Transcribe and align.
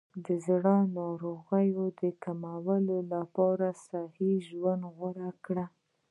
د 0.25 0.27
زړه 0.45 0.75
ناروغیو 0.97 1.83
د 2.01 2.03
کمولو 2.23 2.97
لپاره 3.13 3.67
صحي 3.85 4.33
ژوند 4.47 4.83
غوره 4.95 5.29
کړئ. 5.45 5.67